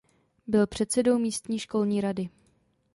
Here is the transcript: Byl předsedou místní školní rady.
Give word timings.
Byl 0.47 0.67
předsedou 0.67 1.17
místní 1.19 1.59
školní 1.59 2.01
rady. 2.01 2.29